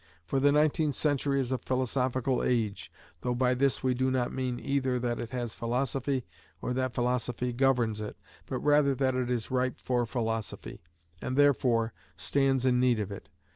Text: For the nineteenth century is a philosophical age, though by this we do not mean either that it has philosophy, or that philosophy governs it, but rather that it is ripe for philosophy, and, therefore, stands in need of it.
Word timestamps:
For 0.25 0.39
the 0.39 0.51
nineteenth 0.51 0.95
century 0.95 1.39
is 1.39 1.51
a 1.51 1.59
philosophical 1.59 2.41
age, 2.43 2.91
though 3.21 3.35
by 3.35 3.53
this 3.53 3.83
we 3.83 3.93
do 3.93 4.09
not 4.09 4.33
mean 4.33 4.59
either 4.59 4.97
that 4.97 5.19
it 5.19 5.29
has 5.29 5.53
philosophy, 5.53 6.25
or 6.59 6.73
that 6.73 6.95
philosophy 6.95 7.53
governs 7.53 8.01
it, 8.01 8.17
but 8.47 8.57
rather 8.61 8.95
that 8.95 9.13
it 9.13 9.29
is 9.29 9.51
ripe 9.51 9.79
for 9.79 10.07
philosophy, 10.07 10.81
and, 11.21 11.37
therefore, 11.37 11.93
stands 12.17 12.65
in 12.65 12.79
need 12.79 12.99
of 12.99 13.11
it. 13.11 13.29